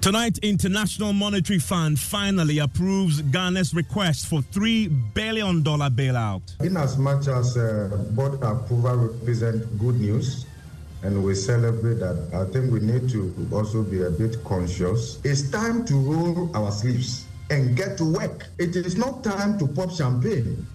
[0.00, 6.40] Tonight, International Monetary Fund finally approves Ghana's request for $3 billion bailout.
[6.62, 10.46] In as much as uh, board approval represents good news,
[11.02, 15.20] and we celebrate that, I think we need to also be a bit conscious.
[15.22, 18.46] It's time to roll our sleeves and get to work.
[18.58, 20.66] It is not time to pop champagne.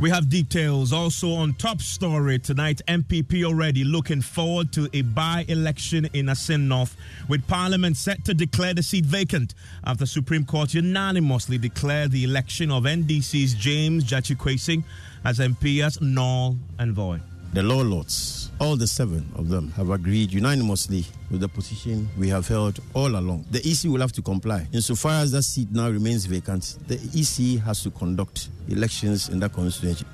[0.00, 2.80] We have details also on top story tonight.
[2.86, 6.96] NPP already looking forward to a by election in Assin North,
[7.28, 12.70] with Parliament set to declare the seat vacant after Supreme Court unanimously declared the election
[12.70, 14.84] of NDC's James Gyakye
[15.24, 17.20] as MP as null and void.
[17.54, 22.28] The law lords, all the seven of them, have agreed unanimously with the position we
[22.28, 23.46] have held all along.
[23.50, 24.66] The EC will have to comply.
[24.72, 29.54] Insofar as that seat now remains vacant, the EC has to conduct elections in that
[29.54, 30.04] constituency.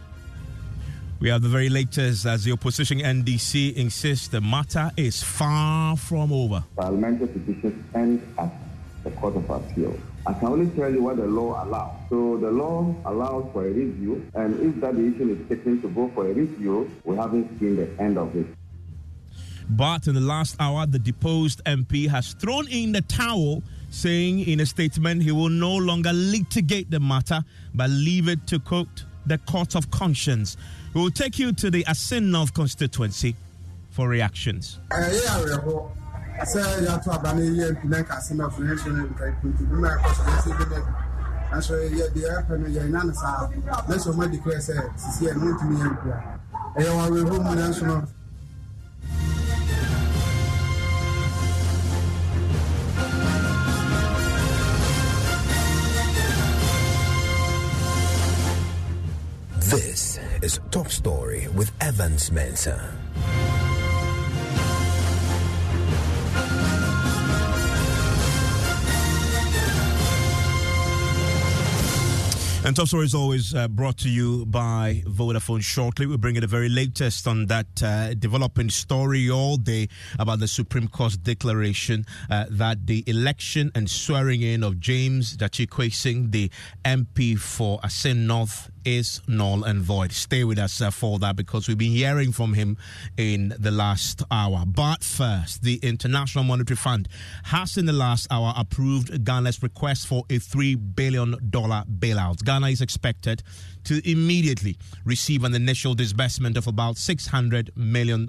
[1.20, 6.32] We have the very latest as the opposition NDC insists the matter is far from
[6.32, 6.62] over.
[6.76, 8.52] Parliamentary petitions end at
[9.02, 9.96] the Court of Appeal.
[10.26, 11.94] I can only tell you what the law allows.
[12.08, 16.10] So the law allows for a review, and if that decision is taken to go
[16.14, 18.46] for a review, we haven't seen the end of it.
[19.68, 24.60] But in the last hour, the deposed MP has thrown in the towel, saying in
[24.60, 27.42] a statement he will no longer litigate the matter,
[27.74, 30.56] but leave it to quote the court of conscience.
[30.94, 33.36] We will take you to the Assin North constituency
[33.90, 34.78] for reactions.
[36.42, 40.78] Sɛ yɛato aba no yɛ mpi na nka afo no ma so yɛsɛ bi dɛ
[41.50, 43.48] nanso yɛde ɛpɛ no saa
[43.88, 44.24] na sɛ ɔma
[44.58, 44.74] sɛ
[45.36, 46.16] no yɛ mpia
[46.76, 46.90] ɛyɛ
[47.30, 48.02] mu nanso no
[59.74, 63.33] This is Top Story with Evans Mensah.
[72.66, 76.06] And Top Story is always uh, brought to you by Vodafone shortly.
[76.06, 80.48] We bring you the very latest on that uh, developing story all day about the
[80.48, 86.50] Supreme Court's declaration uh, that the election and swearing in of James Quayson, the
[86.86, 90.12] MP for Assin North, is null and void.
[90.12, 92.76] Stay with us uh, for that because we've been hearing from him
[93.16, 94.64] in the last hour.
[94.66, 97.08] But first, the International Monetary Fund
[97.44, 102.44] has in the last hour approved Ghana's request for a $3 billion bailout.
[102.44, 103.42] Ghana is expected
[103.84, 108.28] to immediately receive an initial disbursement of about $600 million.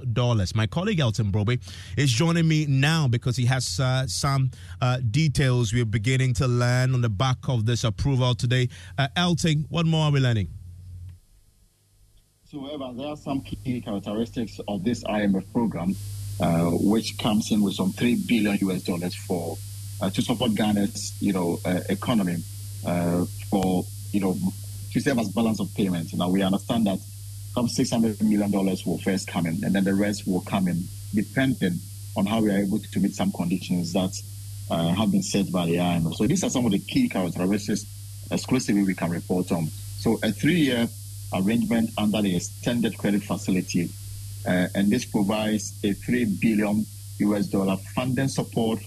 [0.55, 1.59] My colleague Elton Brobbey
[1.97, 4.51] is joining me now because he has uh, some
[4.81, 8.69] uh, details we're beginning to learn on the back of this approval today.
[8.97, 9.07] Uh,
[9.69, 10.49] what more are we learning?
[12.45, 15.95] So, however, there are some key characteristics of this IMF program,
[16.39, 19.57] uh, which comes in with some three billion US dollars for
[20.01, 22.37] uh, to support Ghana's, you know, uh, economy
[23.49, 24.37] for you know
[24.99, 26.13] serve as balance of payments.
[26.13, 26.99] Now we understand that
[27.53, 30.67] some six hundred million dollars will first come in, and then the rest will come
[30.67, 30.83] in,
[31.13, 31.79] depending
[32.17, 34.11] on how we are able to meet some conditions that
[34.69, 36.15] uh, have been set by the IMF.
[36.15, 37.85] So these are some of the key characteristics
[38.31, 39.67] exclusively we can report on.
[39.99, 40.87] So a three-year
[41.33, 43.89] arrangement under the extended credit facility,
[44.47, 46.85] uh, and this provides a three billion
[47.19, 48.79] US dollar funding support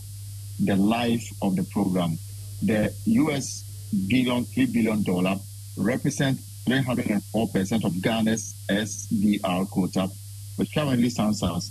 [0.61, 2.19] the life of the program.
[2.63, 3.65] The US
[4.09, 5.39] billion three billion dollar
[5.79, 10.11] represent 304 percent of Ghana's SDR quota,
[10.57, 11.71] which currently stands as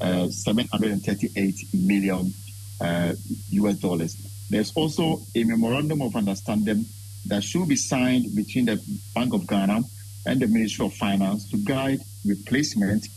[0.00, 2.32] uh, 738 million
[2.80, 3.14] uh,
[3.50, 4.16] US dollars.
[4.50, 6.86] There's also a memorandum of understanding
[7.26, 8.80] that should be signed between the
[9.14, 9.82] Bank of Ghana
[10.26, 13.08] and the Ministry of Finance to guide replacement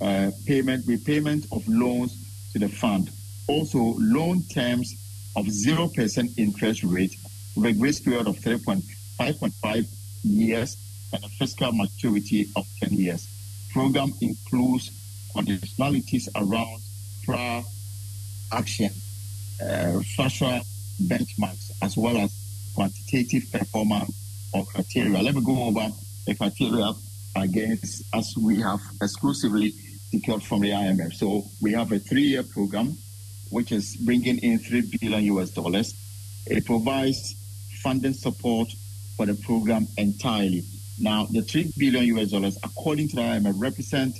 [0.00, 2.16] uh, payment repayment of loans
[2.52, 3.10] to the fund.
[3.46, 4.94] Also, loan terms
[5.36, 7.16] of 0% interest rate
[7.56, 8.38] with a grace period of
[9.22, 9.86] 3.5.5
[10.24, 10.76] years
[11.12, 13.28] and a fiscal maturity of 10 years.
[13.72, 14.90] Program includes
[15.34, 16.80] conditionalities around
[17.24, 17.62] prior
[18.52, 18.90] action,
[19.62, 20.60] uh, social
[21.04, 22.32] benchmarks, as well as
[22.74, 24.14] quantitative performance
[24.52, 25.22] or criteria.
[25.22, 25.92] Let me go over
[26.26, 26.92] the criteria
[27.36, 29.74] against as we have exclusively
[30.10, 31.14] secured from the IMF.
[31.14, 32.98] So we have a three-year program,
[33.50, 35.94] which is bringing in three billion US dollars.
[36.46, 37.34] It provides
[37.82, 38.68] funding support
[39.22, 40.64] for the program entirely.
[40.98, 44.18] Now, the three billion US dollars, according to the IMF, represent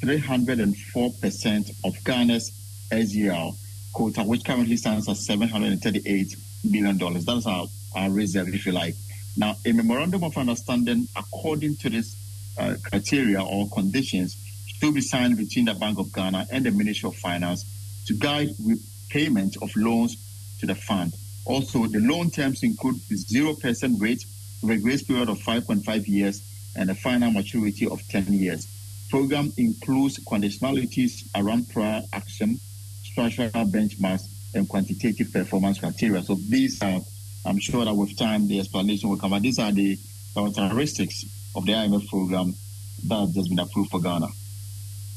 [0.00, 2.50] 304% of Ghana's
[2.90, 3.54] SDR
[3.92, 6.34] quota, which currently stands at 738
[6.70, 7.26] billion dollars.
[7.26, 8.94] That's our, our reserve, if you like.
[9.36, 12.16] Now, a memorandum of understanding, according to this
[12.58, 17.08] uh, criteria or conditions, should be signed between the Bank of Ghana and the Ministry
[17.08, 17.66] of Finance
[18.06, 20.16] to guide repayment of loans
[20.60, 21.12] to the fund.
[21.44, 24.24] Also, the loan terms include 0% rate
[24.62, 26.42] with a grace period of 5.5 years
[26.76, 28.66] and a final maturity of 10 years.
[29.10, 32.58] Program includes conditionalities around prior action,
[33.02, 36.22] structural benchmarks, and quantitative performance criteria.
[36.22, 37.00] So these are,
[37.44, 39.30] I'm sure that with time the explanation will come.
[39.30, 39.98] But these are the
[40.34, 41.24] characteristics
[41.54, 42.54] of the IMF program
[43.08, 44.28] that has just been approved for Ghana.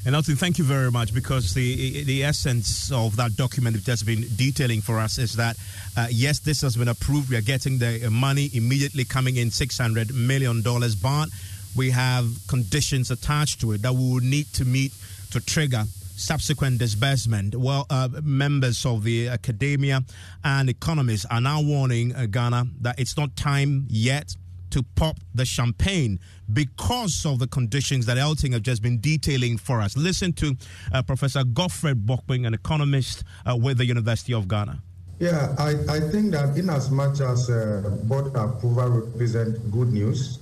[0.05, 4.27] And Elton, thank you very much because the the essence of that document you've been
[4.35, 5.57] detailing for us is that
[5.97, 7.31] uh, yes, this has been approved.
[7.31, 11.29] We are getting the money immediately coming in, six hundred million dollars, but
[11.75, 14.93] we have conditions attached to it that we will need to meet
[15.31, 15.85] to trigger
[16.15, 17.55] subsequent disbursement.
[17.55, 20.03] Well, uh, members of the academia
[20.43, 24.35] and economists are now warning uh, Ghana that it's not time yet
[24.75, 26.19] to pop the champagne
[26.51, 29.95] because of the conditions that Elton have just been detailing for us.
[29.95, 30.53] Listen to
[30.93, 34.83] uh, Professor Godfred Bokpin, an economist uh, with the University of Ghana.
[35.19, 40.39] Yeah, I, I think that in as much as uh, board approval represent good news,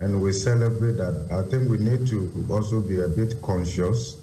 [0.00, 4.18] and we celebrate that, I think we need to also be a bit conscious,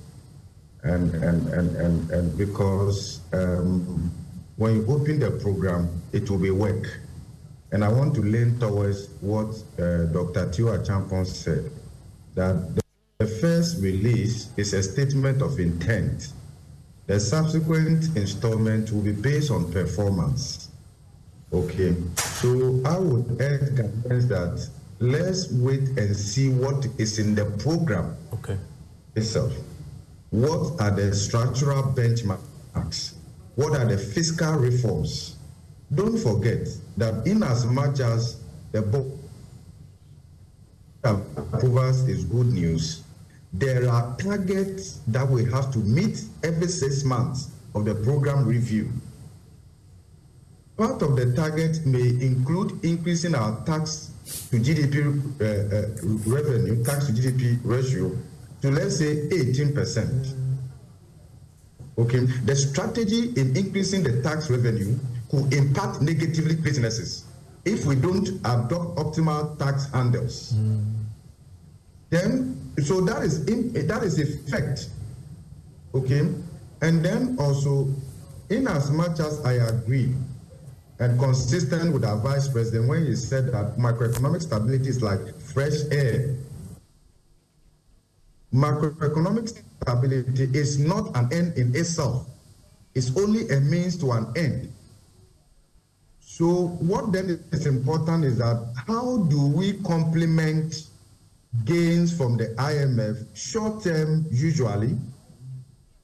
[0.84, 4.12] and and and and, and because um,
[4.58, 7.00] when you open the program, it will be work
[7.72, 10.52] and I want to lean towards what uh, Dr.
[10.52, 11.70] Theo Acheampong said,
[12.36, 12.82] that
[13.18, 16.34] the first release is a statement of intent.
[17.08, 20.70] The subsequent installment will be based on performance.
[21.54, 27.46] Okay, so I would urge governments that let's wait and see what is in the
[27.46, 28.58] program okay.
[29.16, 29.54] itself.
[30.30, 33.14] What are the structural benchmarks?
[33.56, 35.37] What are the fiscal reforms?
[35.94, 36.68] Don't forget
[36.98, 38.42] that in as much as
[38.72, 39.08] the book
[41.04, 43.04] approvals is good news,
[43.54, 48.92] there are targets that we have to meet every six months of the program review.
[50.76, 54.12] Part of the target may include increasing our tax
[54.52, 55.00] to GDP
[55.40, 58.12] uh, uh, revenue, tax to GDP ratio
[58.62, 60.36] to let's say 18%.
[61.98, 67.26] Okay, the strategy in increasing the tax revenue could impact negatively businesses
[67.66, 70.54] if we don't adopt optimal tax handles.
[70.54, 70.94] Mm.
[72.10, 74.90] Then, so that is in, that is effect,
[75.94, 76.30] okay.
[76.82, 77.94] And then also,
[78.50, 80.14] in as much as I agree
[81.00, 85.84] and consistent with our vice president when he said that macroeconomic stability is like fresh
[85.92, 86.36] air.
[88.54, 92.28] Macroeconomic stability is not an end in itself.
[92.96, 94.74] It's only a means to an end.
[96.38, 100.84] So what then is important is that how do we complement
[101.66, 104.96] gains from the IMF short term usually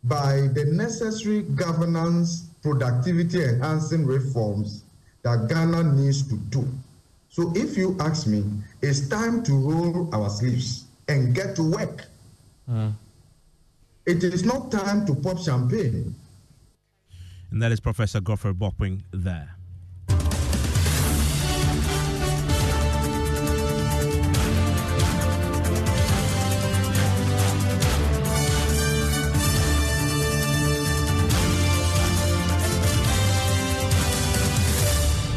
[0.06, 4.82] by the necessary governance productivity enhancing reforms
[5.22, 6.68] that Ghana needs to do.
[7.30, 8.44] So if you ask me,
[8.82, 12.06] it's time to roll our sleeves and get to work.
[12.68, 12.94] Mm.
[14.08, 16.16] It is not time to pop champagne.
[17.52, 19.58] And that is Professor Godfred Bokpin there.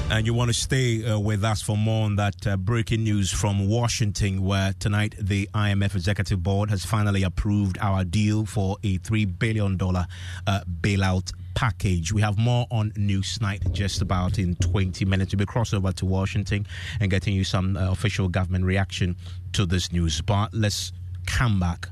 [0.09, 3.33] And you want to stay uh, with us for more on that uh, breaking news
[3.33, 8.99] from Washington, where tonight the IMF Executive Board has finally approved our deal for a
[8.99, 12.13] $3 billion uh, bailout package.
[12.13, 15.35] We have more on Newsnight just about in 20 minutes.
[15.35, 16.67] We'll be crossover to Washington
[17.01, 19.17] and getting you some uh, official government reaction
[19.55, 20.21] to this news.
[20.23, 20.93] But let's
[21.27, 21.89] come back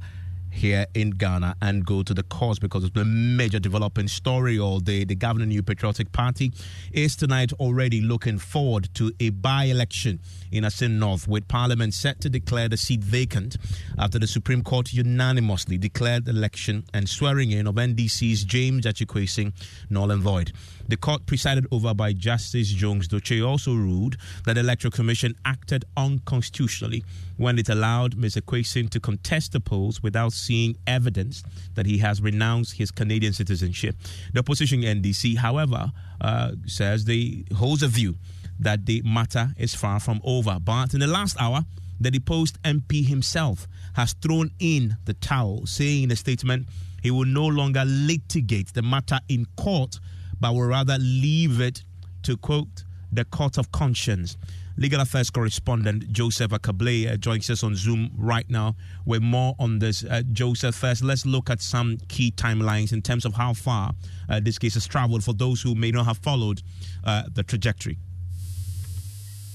[0.55, 4.81] here in Ghana and go to the cause because it's a major developing story all
[4.81, 5.05] day.
[5.05, 6.53] The governing New Patriotic Party
[6.93, 10.21] is tonight already looking forward to a by election
[10.53, 13.57] in Assin North, with Parliament set to declare the seat vacant
[13.99, 19.53] after the Supreme Court unanimously declared the election and swearing in of NDC's James Gyakye
[19.91, 20.53] null and void.
[20.89, 25.85] The court, presided over by Justice Jones Dotse, also ruled that the Electoral Commission acted
[25.97, 27.05] unconstitutionally
[27.37, 28.43] when it allowed Mr.
[28.43, 31.43] Kwesi to contest the polls without seeing evidence
[31.75, 33.97] that he has renounced his Canadian citizenship.
[34.33, 38.17] The opposition NDC, however, uh, says they holds a view
[38.61, 40.59] that the matter is far from over.
[40.61, 41.65] But in the last hour,
[42.01, 46.69] the deposed MP himself has thrown in the towel, saying in a statement
[47.03, 50.01] he will no longer litigate the matter in court,
[50.41, 51.85] but will rather leave it
[52.23, 54.37] to quote the court of conscience.
[54.77, 58.75] Legal Affairs correspondent Joseph uh, joins us on Zoom right now
[59.07, 60.03] with more on this.
[60.03, 63.93] Uh, Joseph, first, let's look at some key timelines in terms of how far
[64.29, 66.61] uh, this case has traveled for those who may not have followed
[67.05, 67.99] uh, the trajectory.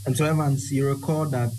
[0.06, 1.52] And so, Evans, you recall that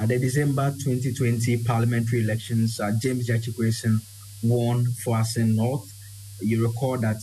[0.00, 4.00] at the December 2020 parliamentary elections, uh, James Gyakye
[4.44, 5.90] won for Assin North.
[6.40, 7.16] You recall that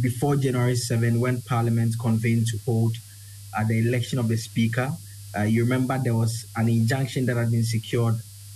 [0.00, 2.96] before January 7, when Parliament convened to hold
[3.56, 4.92] uh, the election of the Speaker,
[5.36, 8.14] uh, you remember there was an injunction that had been secured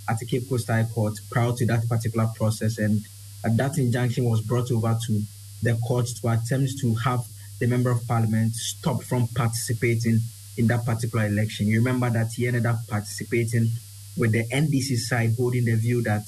[0.09, 3.03] at the Cape Coast High Court prior to that particular process, and
[3.45, 5.23] uh, that injunction was brought over to
[5.63, 7.25] the court to attempt to have
[7.59, 10.21] the Member of Parliament stop from participating
[10.57, 11.67] in that particular election.
[11.67, 13.71] You remember that he ended up participating
[14.17, 16.25] with the NDC side holding the view that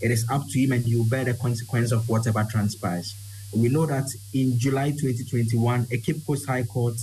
[0.00, 3.14] it is up to him and he will bear the consequence of whatever transpires.
[3.56, 6.94] We know that in July 2021, a Cape Coast High Court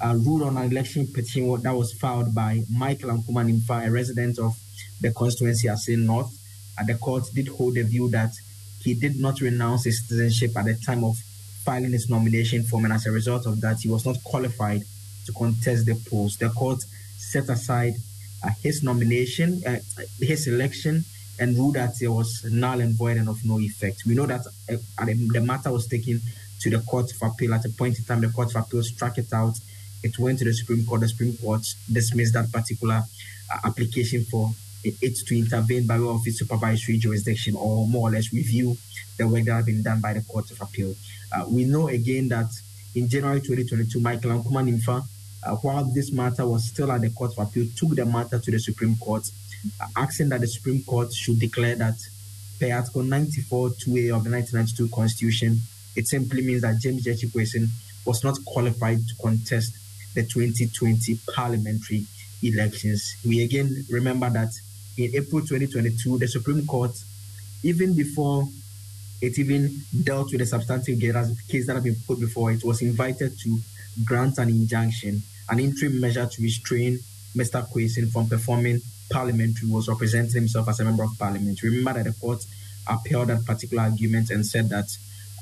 [0.00, 4.38] uh, ruled on an election petition that was filed by Michael Ankomah Nimfah, a resident
[4.38, 4.56] of
[5.00, 6.36] the constituency Assin North.
[6.76, 8.32] And the court did hold the view that
[8.80, 11.16] he did not renounce his citizenship at the time of
[11.64, 14.82] filing his nomination form, and as a result of that, he was not qualified
[15.26, 16.40] to contest the post.
[16.40, 16.84] The court
[17.16, 17.94] set aside
[18.42, 19.78] uh, his nomination, uh,
[20.18, 21.04] his election,
[21.38, 24.04] and ruled that it was null and void and of no effect.
[24.06, 26.20] We know that uh, the matter was taken
[26.60, 27.54] to the Court of Appeal.
[27.54, 29.58] At a point in time, the Court of Appeal struck it out.
[30.02, 31.00] It went to the Supreme Court.
[31.00, 33.02] The Supreme Court dismissed that particular
[33.52, 34.52] uh, application for
[34.84, 38.76] it to intervene by way of its supervisory jurisdiction or more or less review
[39.16, 40.94] the work that had been done by the Court of Appeal.
[41.32, 42.50] Uh, we know again that
[42.94, 45.04] in January 2022, Michael Ankomah Nimfah,
[45.44, 48.50] uh, while this matter was still at the Court of Appeal, took the matter to
[48.50, 49.28] the Supreme Court,
[49.96, 51.96] asking that the Supreme Court should declare that
[52.58, 55.60] per Article 94 2A of the 1992 Constitution,
[55.96, 57.68] it simply means that James Gyakye
[58.04, 59.74] was not qualified to contest
[60.14, 62.06] the 2020 parliamentary
[62.42, 63.16] elections.
[63.26, 64.52] We again remember that
[64.96, 66.92] in April 2022, the Supreme Court,
[67.62, 68.48] even before
[69.20, 71.00] it even dealt with the substantive
[71.48, 73.58] case that had been put before it, was invited to
[74.04, 76.98] grant an injunction, an interim measure to restrain
[77.36, 77.66] Mr.
[77.70, 78.80] Kwesi from performing
[79.12, 81.62] parliamentary was representing himself as a member of parliament.
[81.62, 82.44] Remember that the court
[82.88, 84.86] upheld that particular argument and said that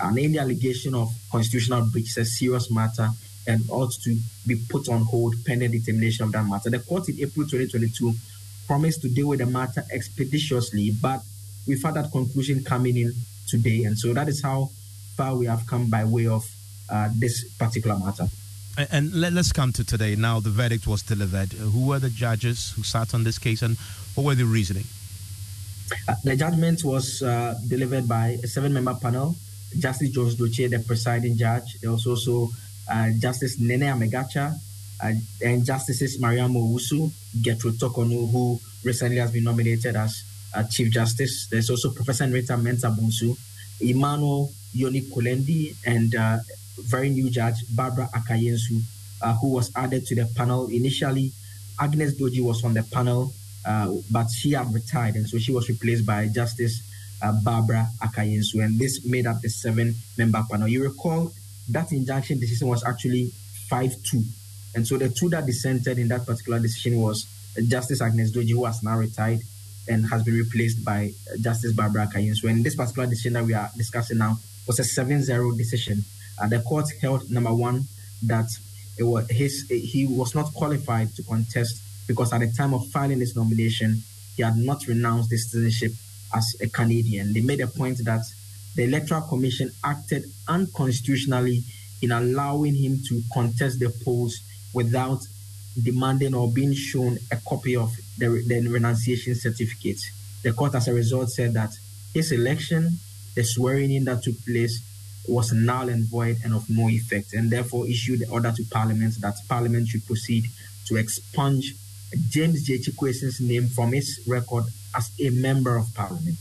[0.00, 3.09] an any allegation of constitutional breach is a serious matter
[3.47, 6.71] and ought to be put on hold pending determination of that matter.
[6.71, 8.15] The court in April 2022
[8.67, 11.23] promised to deal with the matter expeditiously, but
[11.67, 13.15] we've had that conclusion coming in
[13.49, 13.85] today.
[13.85, 14.71] And so that is how
[15.17, 16.49] far we have come by way of
[16.89, 18.29] uh, this particular matter.
[18.79, 20.17] And let, us come to today.
[20.17, 21.53] Now, the verdict was delivered.
[21.53, 23.77] Who were the judges who sat on this case and
[24.15, 24.85] what were the reasoning?
[26.09, 29.37] Uh, the judgment was uh, delivered by a seven member panel.
[29.79, 31.79] Justice George Dotse, the presiding judge.
[31.81, 32.50] There was also
[32.91, 34.55] uh, Justice Nene Amegatcher
[35.03, 35.12] uh,
[35.43, 37.11] and Justices Mariam Owusu,
[37.43, 40.23] Gertrude Torkornoo, who recently has been nominated as
[40.55, 41.47] uh, Chief Justice.
[41.50, 43.37] There's also Professor Rita Mensah Bonsu,
[43.81, 46.39] Emmanuel Yonny Kulendi, and uh,
[46.79, 48.83] very new judge Barbara Ackah-Yensu,
[49.23, 50.69] uh, who was added to the panel.
[50.69, 51.33] Initially,
[51.79, 53.33] Agnes Dordzie was on the panel,
[53.65, 56.83] uh, but she had retired, and so she was replaced by Justice
[57.23, 60.69] uh, Barbara Ackah-Yensu, and this made up the seven-member panel.
[60.69, 61.33] You recall
[61.69, 63.33] that injunction decision was actually
[63.71, 64.25] 5-2,
[64.75, 67.27] and so the two that dissented in that particular decision was
[67.69, 69.41] Justice Agnes Dordzie, who has now retired,
[69.89, 72.45] and has been replaced by Justice Barbara Ackah-Yensu.
[72.49, 76.05] And this particular decision that we are discussing now was a 7-0 decision.
[76.39, 77.87] Uh, the court held, number one,
[78.23, 78.49] that
[78.99, 83.37] was his he was not qualified to contest because at the time of filing his
[83.37, 84.03] nomination,
[84.37, 85.93] he had not renounced his citizenship
[86.35, 87.33] as a Canadian.
[87.33, 88.23] They made a point that
[88.75, 91.63] the Electoral Commission acted unconstitutionally
[92.03, 94.41] in allowing him to contest the polls
[94.73, 95.27] without
[95.81, 100.01] demanding or being shown a copy of the, the renunciation certificate.
[100.43, 101.73] The court, as a result, said that
[102.15, 102.99] his election,
[103.35, 104.83] the swearing in that took place,
[105.29, 109.15] was null and void and of no effect, and therefore issued the order to Parliament
[109.21, 110.45] that Parliament should proceed
[110.87, 111.75] to expunge
[112.29, 112.81] James J.
[113.41, 114.65] Name from his record
[114.97, 116.39] as a member of Parliament.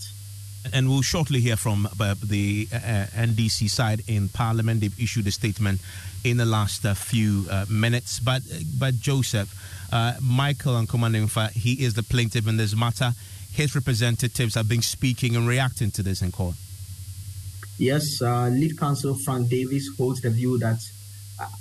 [0.74, 2.78] And we'll shortly hear from uh, the uh,
[3.16, 4.82] NDC side in Parliament.
[4.82, 5.80] They've issued a statement
[6.24, 8.20] in the last uh, few uh, minutes.
[8.20, 8.42] But,
[8.78, 9.54] but Joseph,
[9.92, 13.14] uh, Michael and Commander he is the plaintiff in this matter.
[13.54, 16.56] His representatives have been speaking and reacting to this in court.
[17.80, 20.80] Yes, uh, lead counsel Frank Davis holds the view that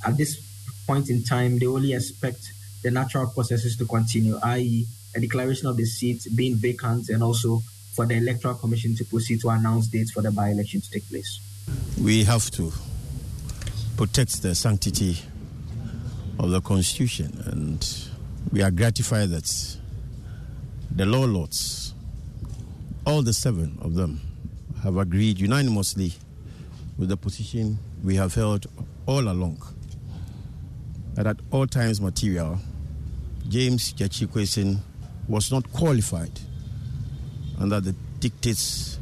[0.05, 0.41] at this
[0.85, 4.85] point in time, they only expect the natural processes to continue, i.e.,
[5.15, 9.41] a declaration of the seat being vacant and also for the Electoral Commission to proceed
[9.41, 11.41] to announce dates for the by election to take place.
[12.03, 12.73] We have to
[13.97, 15.19] protect the sanctity
[16.41, 17.87] of the Constitution, and
[18.51, 19.77] we are gratified that
[20.91, 21.95] the law lords,
[23.07, 24.28] all the seven of them,
[24.83, 26.13] have agreed unanimously
[26.97, 28.67] with the position we have held
[29.07, 29.63] all along
[31.19, 32.61] that at all times material,
[33.49, 34.79] James Gyakye
[35.27, 36.31] was not qualified
[37.59, 39.01] under the dictates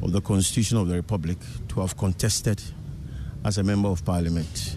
[0.00, 1.38] of the Constitution of the Republic
[1.70, 2.62] to have contested
[3.44, 4.76] as a member of parliament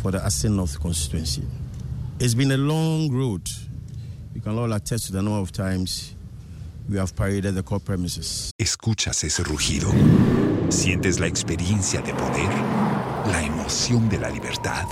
[0.00, 1.42] for the Assin North constituency.
[2.20, 3.48] It's been a long road.
[4.36, 6.14] You can all attest to the number of times
[6.88, 8.50] we have paraded the court premises.
[8.58, 9.90] ¿Escuchas ese rugido?
[10.68, 12.48] ¿Sientes la experiencia de poder?
[13.30, 14.86] ¿La emoción de la libertad?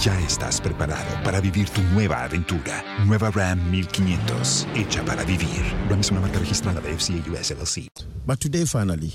[0.00, 2.82] Ya estás preparado para vivir tu nueva aventura.
[3.06, 5.62] Nueva Ram 1500, hecha para vivir.
[5.88, 7.88] Ram es una marca registrada de FCA US LLC.
[8.26, 9.12] But today, finally,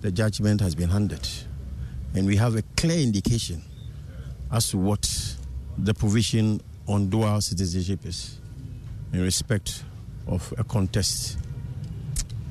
[0.00, 1.28] the judgment has been handed,
[2.14, 3.62] and we have a clear indication
[4.50, 5.06] as to what
[5.78, 8.40] the provision on dual citizenship is
[9.12, 9.84] in respect
[10.26, 11.38] of a contest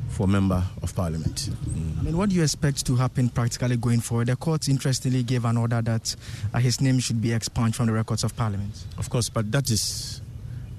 [0.09, 1.49] for member of parliament.
[1.69, 1.99] Mm.
[1.99, 4.27] I mean, what do you expect to happen practically going forward?
[4.27, 6.15] The court interestingly gave an order that
[6.53, 8.85] uh, his name should be expunged from the records of parliament.
[8.97, 10.21] Of course, but that is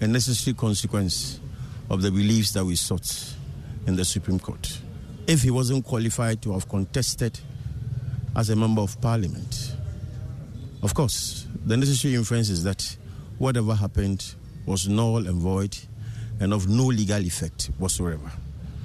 [0.01, 1.41] a necessary consequence
[1.91, 3.35] of the beliefs that we sought
[3.87, 4.81] in the Supreme Court.
[5.27, 7.39] If he wasn't qualified to have contested
[8.37, 9.75] as a member of parliament,
[10.83, 12.97] of course, the necessary inference is that
[13.39, 14.35] whatever happened
[14.67, 15.77] was null and void
[16.43, 18.31] and of no legal effect whatsoever.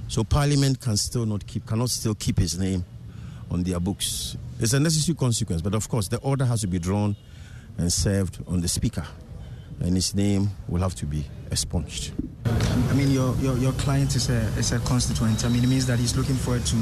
[0.07, 2.85] So Parliament can still not keep cannot still keep his name
[3.49, 4.37] on their books.
[4.59, 7.15] It's a necessary consequence, but of course the order has to be drawn
[7.77, 9.05] and served on the speaker,
[9.79, 12.13] and his name will have to be expunged.
[12.45, 15.43] I mean, your, your, your client is a, is a constituent.
[15.43, 16.77] I mean, it means that he's looking forward to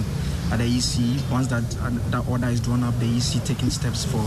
[0.51, 4.05] at the EC, once that uh, that order is drawn up, the EC taking steps
[4.05, 4.19] for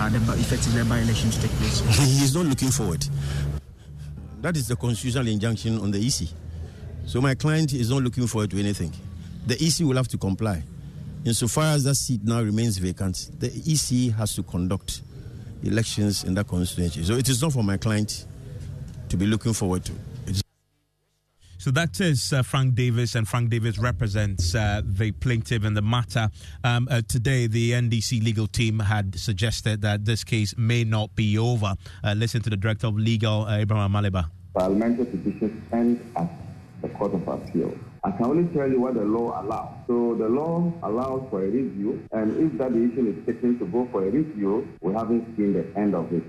[0.00, 1.80] uh, the effective by election to take place.
[1.98, 3.06] he's not looking forward.
[4.44, 6.28] That is the constitutional injunction on the EC.
[7.06, 8.92] So my client is not looking forward to anything.
[9.46, 10.62] The EC will have to comply.
[11.24, 15.00] Insofar as that seat now remains vacant, the EC has to conduct
[15.62, 17.04] elections in that constituency.
[17.04, 18.26] So it is not for my client
[19.08, 19.92] to be looking forward to.
[21.64, 25.80] So that is uh, Frank Davis, and Frank Davis represents uh, the plaintiff in the
[25.80, 26.28] matter.
[26.62, 31.38] Um, uh, today, the NDC legal team had suggested that this case may not be
[31.38, 31.72] over.
[32.04, 34.28] Uh, listen to the director of legal, uh, Abraham Amaliba.
[34.52, 36.28] Parliamentary petitions end at
[36.82, 37.74] the Court of Appeal.
[38.04, 39.74] I can only tell you what the law allows.
[39.86, 43.88] So the law allows for a review, and if that decision is taken to go
[43.90, 46.24] for a review, we haven't seen the end of it.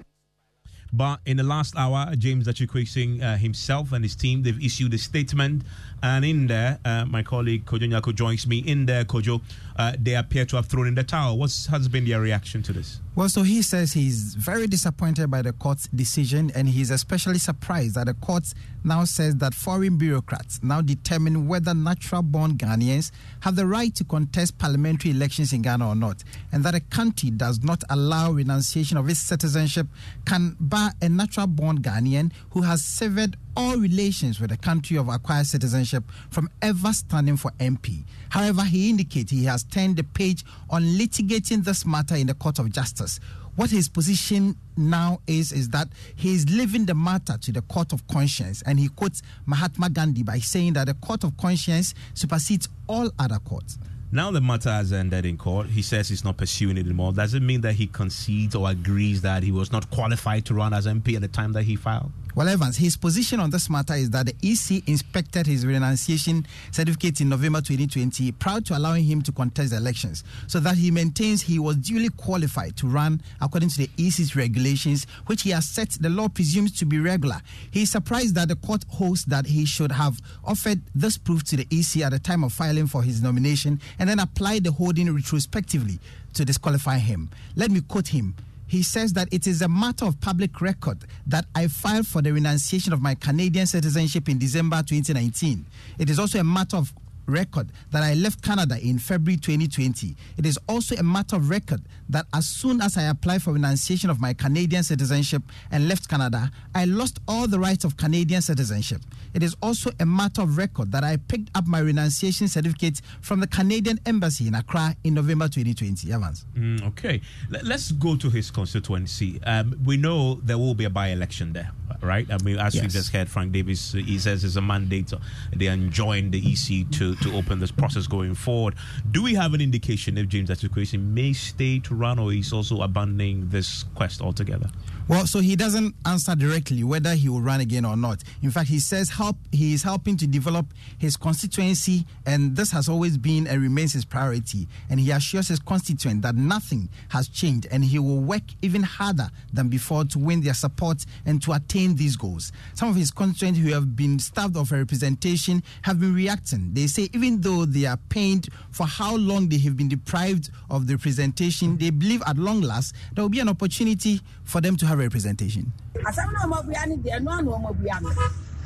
[0.96, 4.98] But in the last hour, James Quayson uh, himself and his team, they've issued a
[4.98, 5.64] statement.
[6.02, 8.60] And in there, uh, my colleague Kojo Nyarko joins me.
[8.60, 9.42] In there, Kojo,
[9.76, 11.38] uh, they appear to have thrown in the towel.
[11.38, 13.02] What has been their reaction to this?
[13.16, 17.96] Well, so he says he's very disappointed by the court's decision, and he's especially surprised
[17.96, 18.54] that the court
[18.84, 24.04] now says that foreign bureaucrats now determine whether natural born Ghanaians have the right to
[24.04, 28.98] contest parliamentary elections in Ghana or not, and that a country does not allow renunciation
[28.98, 29.88] of its citizenship
[30.26, 35.08] can bar a natural born Ghanaian who has severed all relations with the country of
[35.08, 38.04] acquired citizenship from ever standing for MP.
[38.30, 42.60] However, he indicates he has turned the page on litigating this matter in the Court
[42.60, 43.20] of Justice.
[43.56, 47.94] What his position now is is that he is leaving the matter to the court
[47.94, 52.68] of conscience, and he quotes Mahatma Gandhi by saying that the court of conscience supersedes
[52.88, 53.78] all other courts.
[54.12, 55.68] Now the matter has ended in court.
[55.68, 57.12] He says he's not pursuing it anymore.
[57.12, 60.74] Does it mean that he concedes or agrees that he was not qualified to run
[60.74, 62.12] as MP at the time that he filed?
[62.36, 67.22] Well, Evans, his position on this matter is that the EC inspected his renunciation certificate
[67.22, 71.42] in November 2020 prior to allowing him to contest the elections, so that he maintains
[71.42, 75.92] he was duly qualified to run according to the EC's regulations, which he has set
[75.92, 77.40] the law presumes to be regular.
[77.72, 81.56] He is surprised that the court holds that he should have offered this proof to
[81.56, 85.10] the EC at the time of filing for his nomination and then applied the holding
[85.16, 86.00] retrospectively
[86.34, 87.30] to disqualify him.
[87.56, 88.36] Let me quote him
[88.68, 90.98] he says that it is a matter of public record
[91.28, 95.66] that I filed for the renunciation of my Canadian citizenship in December 2019.
[96.00, 96.94] It is also a matter of
[97.28, 100.16] record that I left Canada in February 2020.
[100.38, 104.10] It is also a matter of record that as soon as I applied for renunciation
[104.10, 109.02] of my Canadian citizenship and left Canada, I lost all the rights of Canadian citizenship.
[109.34, 113.40] It is also a matter of record that I picked up my renunciation certificate from
[113.40, 115.96] the Canadian Embassy in Accra in November 2020.
[116.12, 116.46] Evans.
[116.58, 117.22] Mm, okay,
[117.64, 119.40] let's go to his constituency.
[119.44, 122.26] Um, we know there will be a by election there, right?
[122.32, 122.84] I mean, as yes.
[122.84, 125.14] we just heard, Frank Davis, he says it's a mandate.
[125.56, 128.76] They enjoin the EC to, to open this process going forward.
[129.12, 132.82] Do we have an indication if James Achikwesi may stay to run or he's also
[132.82, 134.70] abandoning this quest altogether?
[135.08, 138.24] Well, so he doesn't answer directly whether he will run again or not.
[138.42, 140.66] In fact, he says help he is helping to develop
[140.98, 144.68] his constituency, and this has always been and remains his priority.
[144.90, 149.30] And he assures his constituent that nothing has changed, and he will work even harder
[149.54, 152.52] than before to win their support and to attain these goals.
[152.74, 156.74] Some of his constituents who have been starved of representation have been reacting.
[156.74, 160.88] They say even though they are pained for how long they have been deprived of
[160.88, 164.86] the representation, they believe at long last there will be an opportunity for them to
[164.88, 165.72] have representation.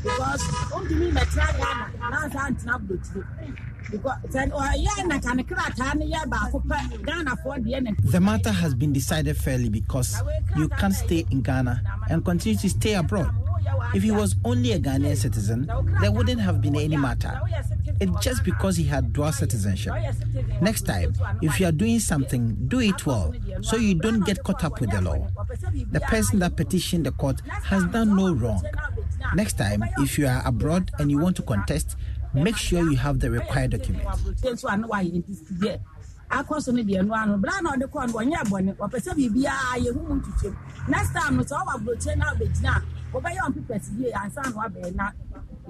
[0.02, 0.42] because
[8.12, 10.22] the matter has been decided fairly because
[10.56, 13.34] you can't stay in Ghana and continue to stay abroad.
[13.94, 15.70] If he was only a Ghanaian citizen,
[16.02, 17.40] there wouldn't have been any matter.
[18.00, 19.94] It's just because he had dual citizenship.
[20.62, 24.64] Next time, if you are doing something, do it well so you don't get caught
[24.64, 25.28] up with the law.
[25.92, 28.62] The person that petitioned the court has done no wrong.
[29.36, 31.96] Next time, if you are abroad and you want to contest,
[32.34, 34.24] make sure you have the required documents.
[40.88, 41.44] next time a
[43.14, 45.12] wobɛyɛ ɔmpepɛs yie ansa na wabɛɛ na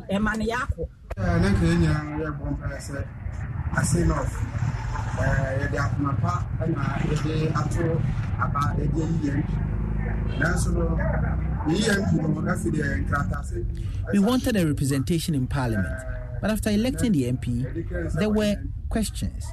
[0.10, 0.84] ɛma no yɛakɔ
[1.18, 2.98] na nka yɛ nyinaa yɛbɔ mpaeɛ sɛ
[3.78, 4.32] ase nɔf
[5.60, 6.34] yɛde akoma pa
[6.68, 7.86] na yɛde ato
[8.44, 9.44] aba yɛde ayi yɛn
[10.40, 10.98] nanso no no
[14.14, 16.02] We wanted a representation in parliament,
[16.42, 18.56] but after electing the MP, there were
[18.90, 19.46] questions.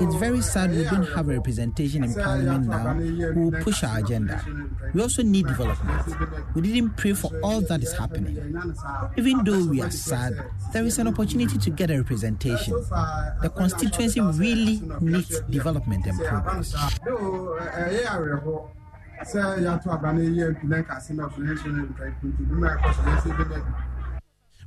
[0.00, 3.98] It's very sad we don't have a representation in Parliament now who will push our
[3.98, 4.44] agenda.
[4.92, 6.02] We also need development.
[6.54, 8.36] We didn't pray for all that is happening.
[9.16, 10.34] Even though we are sad,
[10.72, 12.74] there is an opportunity to get a representation.
[13.42, 16.74] The constituency really needs development and progress.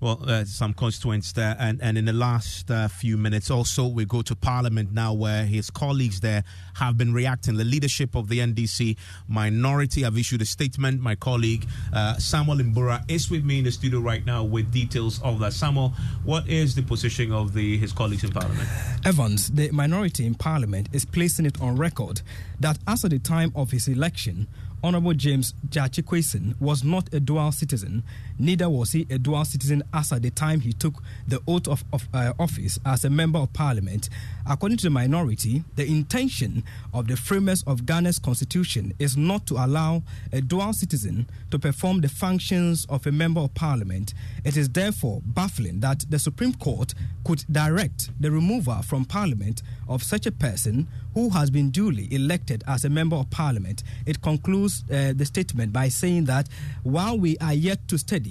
[0.04, 1.56] Well, uh, some constituents there.
[1.58, 5.46] And, and in the last uh, few minutes, also, we go to Parliament now, where
[5.46, 7.56] his colleagues there have been reacting.
[7.56, 8.98] The leadership of the NDC
[9.30, 11.00] minority have issued a statement.
[11.00, 15.22] My colleague, uh, Samuel Imbura, is with me in the studio right now with details
[15.24, 15.54] of that.
[15.54, 15.94] Samuel,
[16.26, 18.68] what is the position of the his colleagues in Parliament?
[19.06, 22.22] Evans, the minority in Parliament is placing it on record
[22.60, 24.50] that as at the time of his election,
[24.84, 28.04] Honorable James Quayson was not a dual citizen,
[28.40, 31.84] neither was he a dual citizen as at the time he took the oath of,
[31.94, 34.10] of uh, office as a member of parliament.
[34.50, 39.56] According to the minority, the intention of the framers of Ghana's constitution is not to
[39.56, 44.14] allow a dual citizen to perform the functions of a member of parliament.
[44.44, 46.94] It is therefore baffling that the Supreme Court
[47.24, 52.64] could direct the removal from parliament of such a person who has been duly elected
[52.68, 53.84] as a member of parliament.
[54.06, 56.50] It concludes uh, the statement by saying that
[56.84, 58.23] while we are yet to study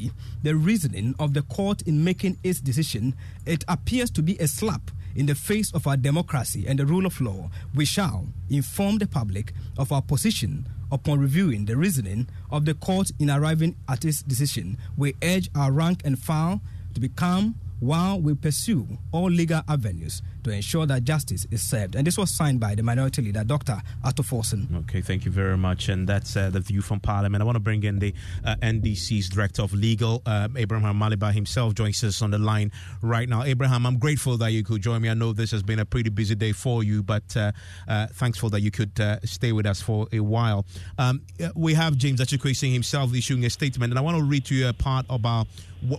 [0.42, 3.14] the reasoning of the court in making its decision,
[3.46, 7.06] it appears to be a slap in the face of our democracy and the rule
[7.06, 7.50] of law.
[7.74, 13.10] We shall inform the public of our position upon reviewing the reasoning of the court
[13.18, 14.78] in arriving at its decision.
[14.96, 16.60] We urge our rank and file
[16.94, 21.94] to be calm while we pursue all legal avenues to ensure that justice is served.
[21.94, 23.80] And this was signed by the minority leader, Dr.
[24.04, 24.74] Ato Forson.
[24.82, 25.88] Okay, thank you very much.
[25.88, 27.42] And that's uh, the view from Parliament.
[27.42, 31.74] I want to bring in the uh, NDC's Director of Legal, uh, Abraham Maliba himself,
[31.74, 33.42] joins us on the line right now.
[33.42, 35.08] Abraham, I'm grateful that you could join me.
[35.08, 37.52] I know this has been a pretty busy day for you, but uh,
[37.88, 40.64] uh, thankful that you could uh, stay with us for a while.
[40.98, 41.22] Um,
[41.54, 44.68] we have James Achikwesi himself issuing a statement, and I want to read to you
[44.68, 45.46] a part about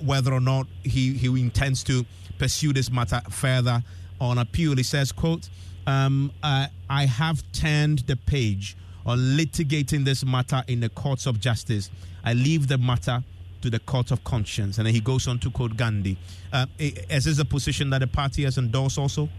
[0.05, 2.05] whether or not he, he intends to
[2.37, 3.83] pursue this matter further
[4.19, 4.75] on appeal.
[4.75, 5.49] He says, quote,
[5.85, 11.39] um, uh, I have turned the page on litigating this matter in the courts of
[11.39, 11.89] justice.
[12.23, 13.23] I leave the matter
[13.61, 14.77] to the court of conscience.
[14.77, 16.17] And then he goes on to quote Gandhi.
[16.51, 19.29] Uh, is this a position that the party has endorsed also?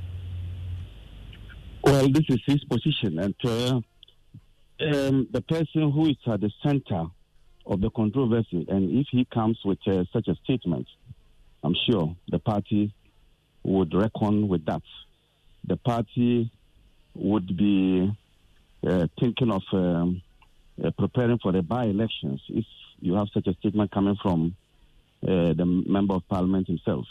[1.83, 3.19] Well, this is his position.
[3.19, 3.81] And uh,
[4.81, 7.07] um, the person who is at the center
[7.67, 10.87] of the controversy, and if he comes with uh, such a statement,
[11.63, 12.93] I'm sure the party
[13.65, 14.83] would reckon with that.
[15.67, 16.51] The party
[17.15, 18.13] would be
[18.87, 20.23] uh, thinking of um,
[20.83, 22.65] uh, preparing for the by elections if
[23.01, 24.55] you have such a statement coming from
[25.23, 27.07] uh, the member of parliament himself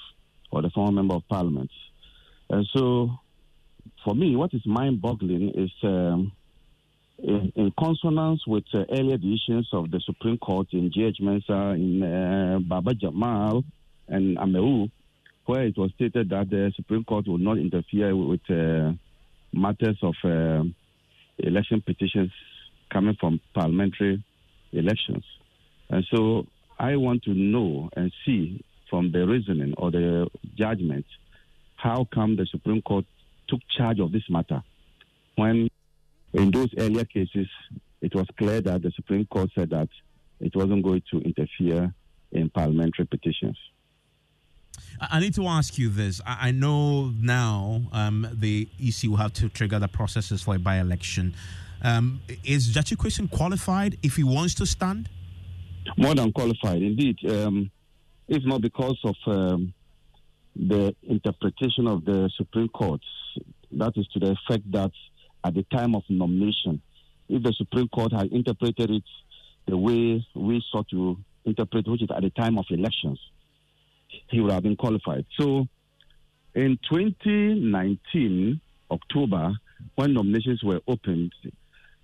[0.51, 1.71] or the former member of parliament.
[2.49, 3.09] And so,
[4.03, 6.31] for me, what is mind boggling is um,
[7.17, 11.17] in, in, consonance with uh, earlier decisions of the Supreme Court in J.H.
[11.21, 13.63] Mensah, in uh, Baba Jamal,
[14.07, 14.91] and Amewu,
[15.45, 18.93] where it was stated that the Supreme Court would not interfere with uh,
[19.51, 20.63] matters of uh,
[21.37, 22.31] election petitions
[22.91, 24.23] coming from parliamentary
[24.71, 25.23] elections.
[25.89, 26.47] And so
[26.79, 31.05] I want to know and see from the reasoning or the judgment
[31.75, 33.05] how come the Supreme Court
[33.47, 34.63] took charge of this matter
[35.35, 35.69] when
[36.33, 37.47] in those earlier cases
[38.01, 39.89] it was clear that the Supreme Court said that
[40.39, 41.93] it wasn't going to interfere
[42.31, 43.57] in parliamentary petitions.
[44.99, 46.21] I need to ask you this.
[46.25, 50.79] I know now um, the EC will have to trigger the processes for a by
[50.79, 51.35] election.
[51.81, 52.93] Um, is Judge
[53.31, 55.09] qualified if he wants to stand?
[55.97, 57.17] More than qualified, indeed.
[57.29, 57.69] Um,
[58.27, 59.73] if not because of um,
[60.55, 63.01] the interpretation of the Supreme Court,
[63.71, 64.91] that is to the effect that
[65.43, 66.81] at the time of nomination,
[67.27, 69.03] if the Supreme Court had interpreted it
[69.67, 73.19] the way we sought to interpret, which is at the time of elections,
[74.29, 75.25] he would have been qualified.
[75.39, 75.67] So
[76.55, 79.53] in 2019, October,
[79.95, 81.33] when nominations were opened,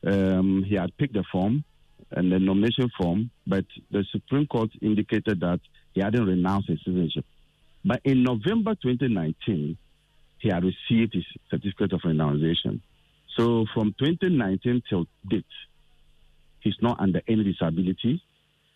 [0.06, 1.63] um, he had picked the form
[2.12, 5.60] and the nomination form, but the Supreme Court indicated that
[5.93, 7.26] he hadn't renounced his citizenship.
[7.86, 9.78] But in November 2019,
[10.39, 12.82] he had received his certificate of renunciation.
[13.38, 15.45] So from 2019 till date,
[16.62, 18.22] he's not under any disability.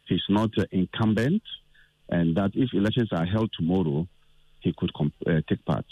[0.08, 1.42] He's not uh, incumbent
[2.10, 4.08] and that if elections are held tomorrow,
[4.60, 5.86] he could comp- uh, take part.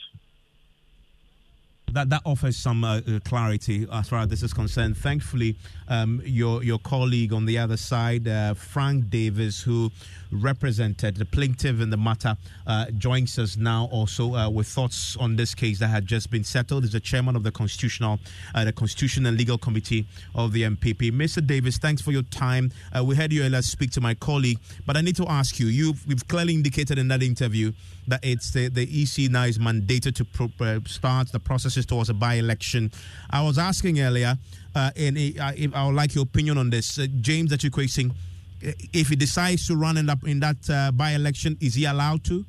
[1.93, 4.97] That, that offers some uh, uh, clarity as far as this is concerned.
[4.97, 5.58] Thankfully,
[5.89, 9.91] um, your your colleague on the other side, uh, Frank Davis, who
[10.32, 15.36] represented the plaintiff in the matter, uh, joins us now also uh, with thoughts on
[15.36, 16.86] this case that had just been settled.
[16.86, 18.19] Is the chairman of the constitutional,
[18.56, 21.12] uh, the Constitution and Legal Committee of the NPP.
[21.12, 21.45] Mr.
[21.45, 22.71] Davis, thanks for your time.
[23.04, 25.67] We heard you earlier speak to my colleague, but I need to ask you.
[25.67, 27.73] You've, you've clearly indicated in that interview
[28.08, 32.13] that it's the, the EC now is mandated to pro- start the processes towards a
[32.13, 32.91] by-election.
[33.30, 34.38] I was asking earlier,
[34.76, 38.13] uh, and I would like your opinion on this, James, that you're questioning
[38.62, 42.24] if he decides to run in, that, in that uh, by election, is he allowed
[42.26, 42.46] to?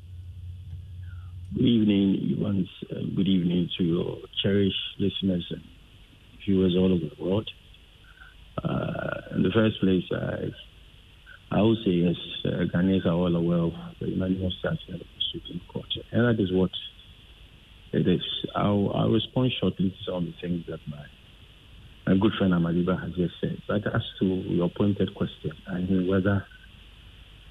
[1.54, 2.68] Good evening, Evans.
[2.90, 5.62] Uh, good evening to your cherished listeners and
[6.44, 7.50] viewers all over the world.
[8.62, 10.50] Uh, in the first place, I,
[11.50, 15.24] I would say yes, uh, Ghanaians are all aware of the unanimous judgment of the
[15.32, 16.70] Supreme Court, and that is what
[17.92, 18.22] it is.
[18.54, 21.04] I'll, I'll respond shortly to some of the things that my
[22.04, 23.62] my good friend Amaliba has just said.
[23.68, 26.44] But as to your pointed question, I mean whether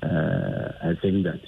[0.03, 1.41] uh, I think that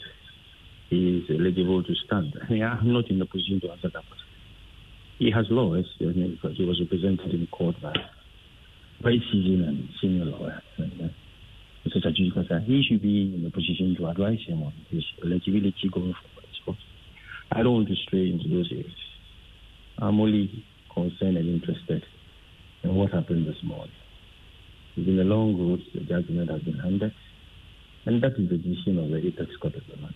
[0.90, 2.34] he is eligible to stand.
[2.42, 4.30] I mean, I'm not in the position to answer that question.
[5.20, 7.94] He has lawyers I mean, because he was represented in court by
[9.02, 10.62] very seasoned and senior lawyer.
[10.80, 11.10] Uh,
[11.86, 12.00] Mr.
[12.00, 16.33] Sajid he should be in a position to advise him on his eligibility going forward.
[17.56, 18.92] I don't want to stray into those areas.
[20.00, 22.04] I'm only concerned and interested
[22.84, 23.94] in what happened this morning.
[24.98, 27.14] It's been a long road, the judgment has been handed,
[28.06, 30.16] and that is the decision of the Apex Court of the Land,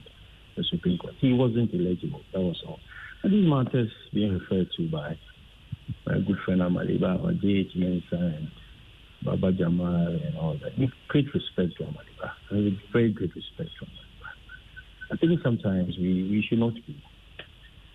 [0.56, 1.14] the Supreme Court.
[1.20, 2.80] He wasn't eligible, that was all.
[3.22, 5.16] And these matters being referred to by
[6.08, 7.72] my good friend Amaliba, J.H.
[7.78, 8.48] Mensah, and
[9.22, 10.78] Baba Jamal, and all that.
[10.78, 15.14] With great respect to Amaliba, with very great respect to Amaliba.
[15.14, 17.00] I think sometimes we, we should not be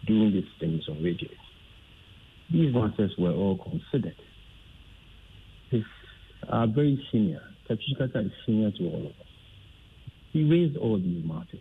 [0.06, 1.28] doing these things on radio.
[2.50, 4.16] these matters were all considered.
[5.70, 5.82] He's
[6.48, 7.42] uh, very senior.
[7.68, 9.26] Kata is senior to all of us.
[10.32, 11.60] He raised all these matters,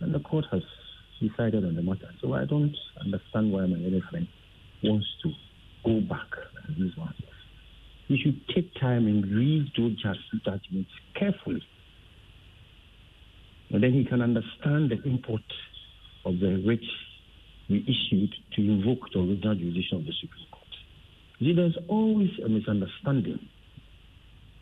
[0.00, 0.62] and the court has
[1.20, 2.10] decided on the matter.
[2.20, 4.28] So I don't understand why my other friend
[4.82, 5.32] wants to
[5.84, 6.28] go back
[6.68, 7.16] on these matters.
[8.08, 11.62] He should take time and read those judgments carefully.
[13.70, 15.40] And then he can understand the import
[16.24, 16.80] of the writ
[17.72, 20.72] we issued to invoke the original jurisdiction of the Supreme Court.
[21.40, 23.40] See, there's always a misunderstanding.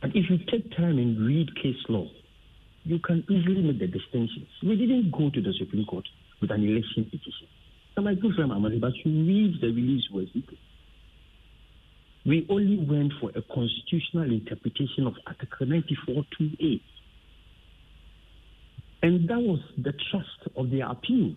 [0.02, 2.06] And if you take time and read case law,
[2.84, 4.48] you can easily make the distinctions.
[4.62, 6.06] We didn't go to the Supreme Court
[6.40, 7.48] with an election petition.
[7.94, 10.28] So my good friend Amadi, but you read the release was
[12.24, 16.80] We only went for a constitutional interpretation of Article 94.2a.
[19.02, 21.34] And that was the trust of their appeal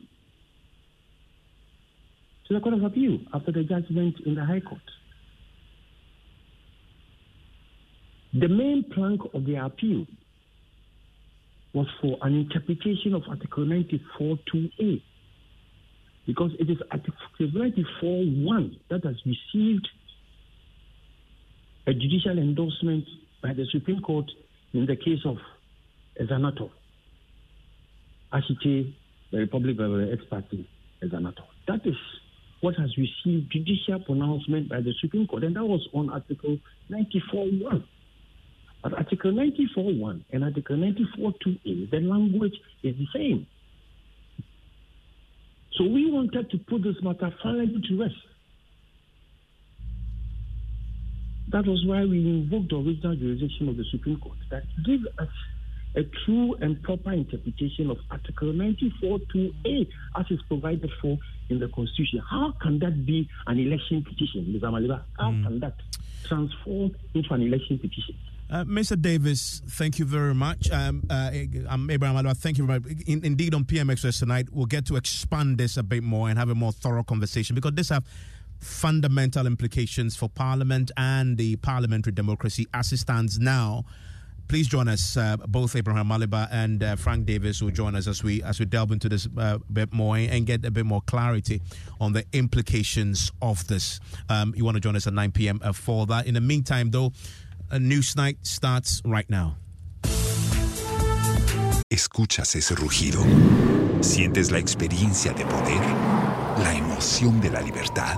[2.47, 4.81] to the Court of Appeal after the judgment in the High Court.
[8.33, 10.07] The main plank of the appeal
[11.73, 15.01] was for an interpretation of Article 94.2a
[16.25, 19.87] because it is Article 94.1 that has received
[21.85, 23.05] a judicial endorsement
[23.41, 24.31] by the Supreme Court
[24.73, 25.37] in the case of
[26.19, 26.71] Ezanato,
[28.31, 28.93] Ashite,
[29.31, 30.65] the Republic of the ex parte
[31.03, 31.43] Ezanato.
[31.67, 31.95] That is
[32.63, 36.57] what has received judicial pronouncement by the Supreme Court, and that was on Article
[36.89, 37.83] 94.1.
[38.81, 43.47] But Article 94.1 and Article 94.2a, the language is the same.
[45.73, 48.15] So we wanted to put this matter finally to rest.
[51.51, 55.27] That was why we invoked the original jurisdiction of the Supreme Court that gives us
[55.95, 61.17] a true and proper interpretation of Article 94.2a as is provided for
[61.49, 62.21] in the Constitution.
[62.29, 64.63] How can that be an election petition, Ms.
[64.63, 65.03] Amaliba?
[65.17, 65.43] How mm.
[65.43, 65.75] can that
[66.25, 68.15] transform into an election petition?
[68.49, 68.99] Uh, Mr.
[69.01, 70.69] Davis, thank you very much.
[70.69, 71.31] Um, uh,
[71.69, 72.37] I'm Abraham Alua.
[72.37, 72.91] Thank you very much.
[73.07, 76.37] In, indeed, on PM Express tonight, we'll get to expand this a bit more and
[76.37, 78.05] have a more thorough conversation because this have
[78.59, 83.85] fundamental implications for Parliament and the parliamentary democracy as it stands now.
[84.47, 85.17] Please join us.
[85.17, 88.65] Uh, both Abraham Amaliba and uh, Frank Davis will join us as we as we
[88.65, 91.61] delve into this a uh, bit more and get a bit more clarity
[91.99, 93.99] on the implications of this.
[94.29, 95.59] Um, you want to join us at 9 p.m.
[95.63, 96.27] Uh, for that.
[96.27, 97.11] In the meantime, though,
[97.71, 99.57] a news night starts right now.
[101.89, 103.23] Escuchas ese rugido.
[104.01, 105.81] Sientes la experiencia de poder,
[106.57, 108.17] la emoción de la libertad.